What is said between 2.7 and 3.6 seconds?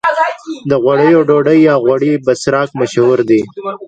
مشهور دي.